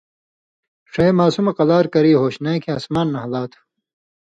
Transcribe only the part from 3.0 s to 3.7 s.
نھالا تھو